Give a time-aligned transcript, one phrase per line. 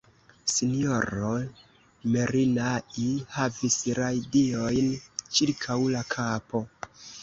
[0.51, 1.33] S-ro
[2.15, 3.07] Merinai
[3.37, 6.69] havis radiojn ĉirkaŭ la kapo.